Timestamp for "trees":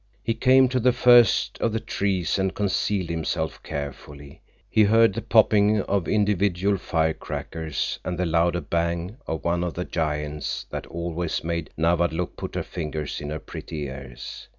1.79-2.39